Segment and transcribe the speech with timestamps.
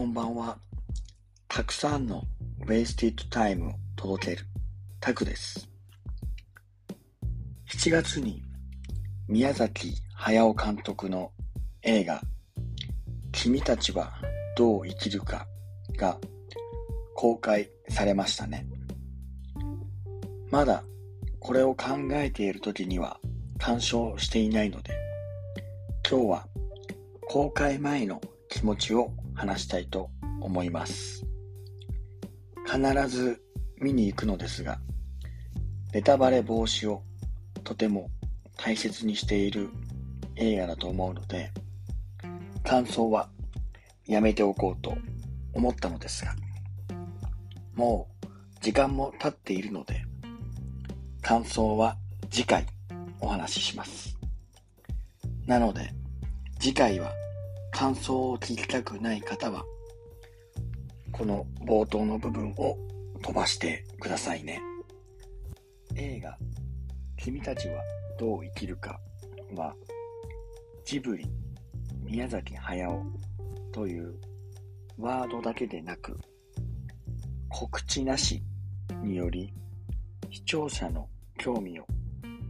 [0.00, 0.56] こんばんは。
[1.46, 2.22] たくさんの
[2.62, 4.46] ウェイスティッドタイムを届ける
[4.98, 5.68] タクです。
[7.68, 8.42] 7月に
[9.28, 11.32] 宮崎駿監督の
[11.82, 12.22] 映画
[13.32, 14.14] 君たちは
[14.56, 15.46] どう生きるか
[15.98, 16.16] が
[17.14, 18.66] 公開されましたね。
[20.50, 20.82] まだ
[21.40, 23.20] これを考えている時には
[23.58, 24.94] 鑑賞していないので
[26.10, 26.46] 今日は
[27.28, 30.10] 公開前の気持ちを話したいと
[30.42, 31.24] 思います。
[32.66, 33.40] 必ず
[33.80, 34.78] 見に行くのですが、
[35.94, 37.02] ネタバレ防止を
[37.64, 38.10] とても
[38.58, 39.70] 大切にしている
[40.36, 41.52] 映画だと思うので、
[42.64, 43.30] 感想は
[44.06, 44.98] やめておこうと
[45.54, 46.34] 思ったのですが、
[47.74, 48.26] もう
[48.60, 50.04] 時間も経っているので、
[51.22, 51.96] 感想は
[52.30, 52.66] 次回
[53.20, 54.18] お話しします。
[55.46, 55.94] なので、
[56.58, 57.10] 次回は
[57.80, 59.64] 感想を聞きたくない方は、
[61.12, 62.76] この冒頭の部分を
[63.22, 64.60] 飛ばしてくださいね。
[65.96, 66.36] 映画、
[67.16, 67.80] 君たちは
[68.18, 69.00] どう生きるか
[69.54, 69.74] は、
[70.84, 71.24] ジブリ、
[72.04, 73.02] 宮崎駿
[73.72, 74.14] という
[74.98, 76.18] ワードだけでなく、
[77.48, 78.42] 告知なし
[79.02, 79.54] により、
[80.30, 81.08] 視聴者の
[81.38, 81.86] 興味を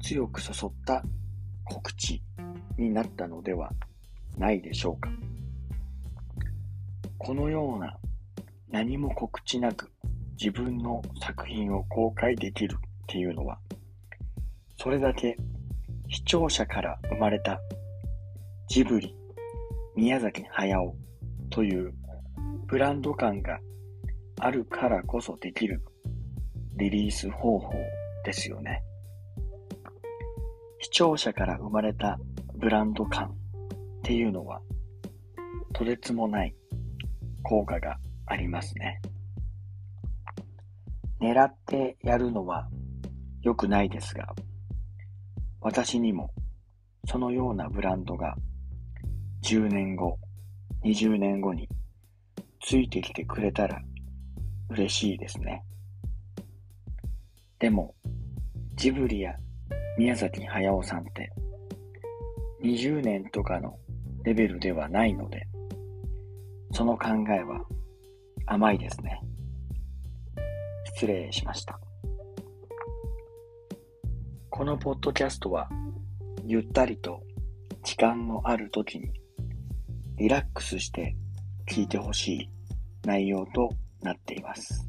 [0.00, 1.02] 強くそそった
[1.64, 2.22] 告知
[2.78, 3.70] になったのでは
[4.38, 5.10] ないでしょうか。
[7.18, 7.98] このような
[8.70, 9.90] 何も告知なく
[10.40, 13.58] 自分の作品を公開できるっていうのは、
[14.76, 15.36] それだけ
[16.08, 17.60] 視聴者から生まれた
[18.68, 19.14] ジブリ、
[19.96, 20.94] 宮崎駿
[21.50, 21.92] という
[22.66, 23.58] ブランド感が
[24.38, 25.82] あるからこそできる
[26.76, 27.72] リリース方法
[28.24, 28.82] ですよね。
[30.80, 32.20] 視聴者から生まれた
[32.54, 33.34] ブランド感
[34.08, 34.62] っていうのは、
[35.74, 36.54] とてつもない
[37.42, 39.02] 効果がありますね。
[41.20, 42.70] 狙ってやるのは
[43.42, 44.34] 良くないですが、
[45.60, 46.30] 私にも
[47.06, 48.34] そのようなブランドが
[49.42, 50.18] 10年後、
[50.84, 51.68] 20年後に
[52.62, 53.78] ついてきてくれたら
[54.70, 55.62] 嬉しいですね。
[57.58, 57.94] でも、
[58.74, 59.34] ジブリや
[59.98, 61.30] 宮崎駿さんって
[62.62, 63.78] 20年とかの
[64.28, 65.48] レベルではないので、
[66.72, 67.64] その考えは
[68.44, 69.22] 甘いですね。
[70.96, 71.80] 失礼しました。
[74.50, 75.70] このポッドキャストは、
[76.44, 77.22] ゆったりと
[77.82, 79.10] 時間のある時に
[80.18, 81.16] リラックスして
[81.66, 82.50] 聞いてほしい
[83.06, 83.70] 内容と
[84.02, 84.86] なっています。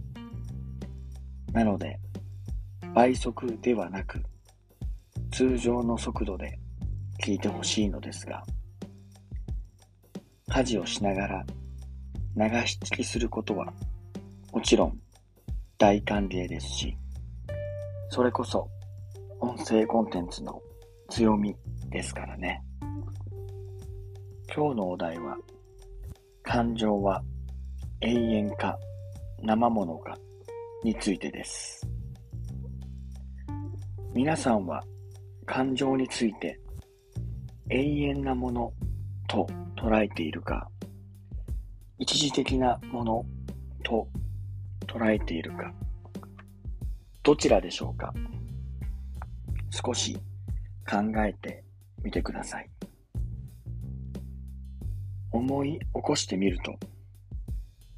[1.54, 1.98] なので、
[2.94, 4.22] 倍速ではなく、
[5.32, 6.60] 通常の速度で
[7.24, 8.44] 聞いてほしいのですが、
[10.50, 11.46] 家事をしながら
[12.36, 13.72] 流し聞きすることは
[14.52, 15.00] もちろん
[15.78, 16.98] 大歓迎ですし、
[18.10, 18.68] それこそ
[19.40, 20.62] 音声コンテンツの
[21.10, 21.56] 強み
[21.90, 22.62] ですからね。
[24.54, 25.38] 今日のお題は、
[26.44, 27.24] 感情は
[28.02, 28.78] 永遠か
[29.42, 30.18] 生ものか
[30.84, 31.88] についてです。
[34.14, 34.84] 皆さんは
[35.46, 36.60] 感情について
[37.70, 38.74] 永遠なもの
[39.28, 39.48] と
[39.80, 40.70] 捉えているか、
[42.00, 43.26] 一時的なもの
[43.82, 44.10] と
[44.86, 45.74] 捉えているか、
[47.24, 48.14] どちらでしょうか。
[49.70, 50.18] 少し
[50.86, 51.64] 考えて
[52.04, 52.70] みてください。
[55.32, 56.78] 思い起こしてみると、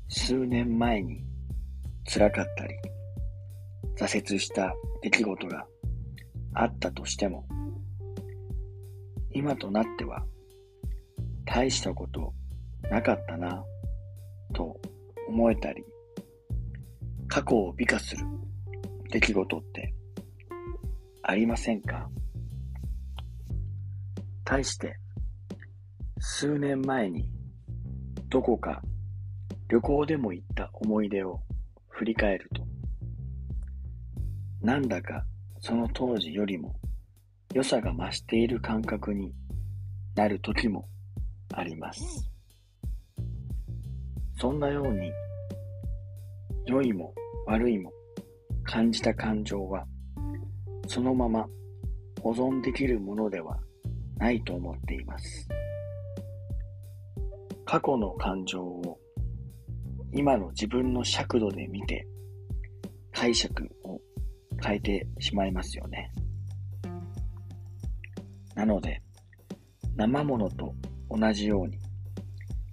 [0.07, 1.23] 数年前に
[2.05, 2.75] 辛かったり、
[3.97, 5.65] 挫折した出来事が
[6.53, 7.47] あったとしても、
[9.31, 10.23] 今となっては
[11.53, 12.33] 大したこと
[12.89, 13.61] なかったな
[14.53, 14.79] と
[15.27, 15.83] 思えたり
[17.27, 18.25] 過去を美化する
[19.09, 19.93] 出来事って
[21.23, 22.09] ありませんか？
[24.45, 24.95] 対して
[26.21, 27.27] 数年前に
[28.29, 28.81] どこか
[29.67, 31.41] 旅行でも行った思い出を
[31.89, 32.63] 振り返ると
[34.61, 35.25] なんだか
[35.59, 36.77] その当時よりも
[37.53, 39.33] 良さが増している感覚に
[40.15, 40.87] なる時も
[41.53, 42.29] あります。
[44.39, 45.11] そんなように、
[46.65, 47.13] 良いも
[47.45, 47.91] 悪いも
[48.63, 49.85] 感じた感情は、
[50.87, 51.47] そのまま
[52.21, 53.59] 保存できるものでは
[54.17, 55.47] ないと思っています。
[57.65, 58.99] 過去の感情を
[60.13, 62.05] 今の自分の尺度で見て
[63.13, 63.99] 解釈を
[64.61, 66.11] 変えてしまいますよね。
[68.55, 69.01] なので、
[69.95, 70.75] 生ものと
[71.13, 71.77] 同じように、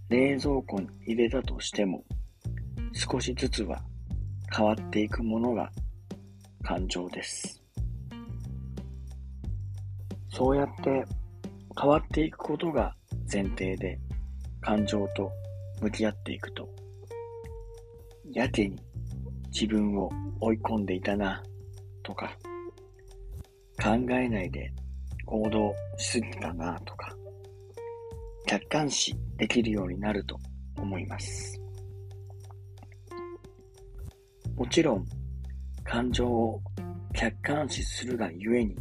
[0.09, 2.05] 冷蔵庫に入れたとしても、
[2.93, 3.83] 少しずつは
[4.55, 5.71] 変わっていくものが
[6.63, 7.63] 感情です。
[10.31, 11.05] そうやって
[11.81, 12.95] 変わっていくことが
[13.31, 13.99] 前提で
[14.61, 15.33] 感情と
[15.81, 16.69] 向き合っていくと、
[18.33, 18.79] やけに
[19.51, 21.43] 自分を追い込んでいたな
[22.05, 22.31] とか、
[23.83, 24.73] 考えないで
[25.27, 27.18] 行動しすぎたなとか、
[28.49, 30.39] 客観視できるようになると
[30.79, 31.61] 思います。
[34.57, 35.07] もちろん、
[35.85, 36.63] 感情を
[37.13, 38.75] 客観視するがゆえに、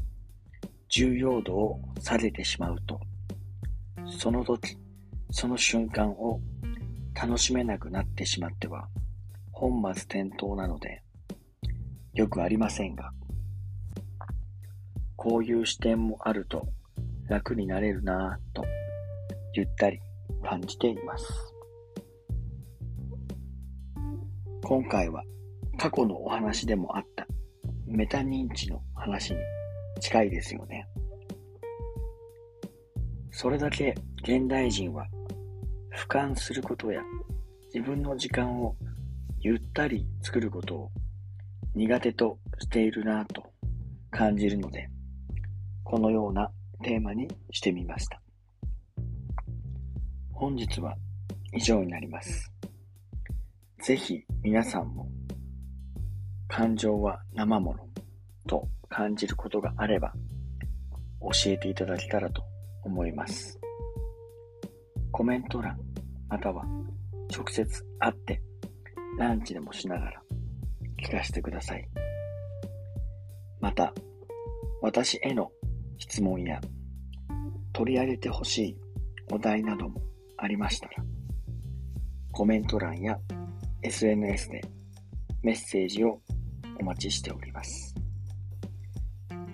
[0.88, 2.98] 重要度を下げてしまうと、
[4.18, 4.78] その時、
[5.32, 6.40] その瞬間を
[7.14, 8.88] 楽しめなくなってしまっては、
[9.52, 11.04] 本末転倒なので、
[12.14, 13.12] よくありませんが、
[15.18, 16.66] こういう視点もあると
[17.28, 18.66] 楽になれるなぁと、
[19.58, 20.00] ゆったり
[20.48, 21.26] 感じています。
[24.64, 25.24] 今回は
[25.80, 27.26] 過去のお話でもあった
[27.88, 29.40] メタ認知の話に
[30.00, 30.88] 近いですよね。
[33.32, 35.08] それだけ現代人は
[35.92, 37.02] 俯瞰することや
[37.74, 38.76] 自分の時間を
[39.40, 40.92] ゆったり作ることを
[41.74, 43.44] 苦手としているなぁと
[44.12, 44.88] 感じるので、
[45.84, 46.52] このような
[46.84, 48.22] テーマにしてみました。
[50.40, 50.96] 本日は
[51.52, 52.52] 以上になります。
[53.82, 55.10] ぜひ皆さんも
[56.48, 57.80] 感情は生もの
[58.46, 60.14] と感じることがあれば
[61.22, 62.44] 教えていただけたらと
[62.84, 63.60] 思います。
[65.12, 65.76] コメント欄
[66.30, 66.64] または
[67.36, 68.40] 直接会って
[69.18, 70.22] ランチでもしながら
[71.02, 71.90] 聞かせてください。
[73.60, 73.92] また、
[74.84, 75.52] 私への
[75.98, 76.62] 質問や
[77.74, 78.78] 取り上げてほしい
[79.32, 80.00] お題なども
[80.38, 80.94] ありましたら、
[82.32, 83.20] コメント欄や
[83.82, 84.62] SNS で
[85.42, 86.22] メッセージを
[86.80, 87.96] お待ちしております。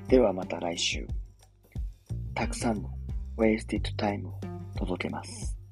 [0.07, 1.07] ではまた来週、
[2.35, 2.89] たくさんの
[3.38, 4.39] Wasted Time を
[4.75, 5.62] 届けます。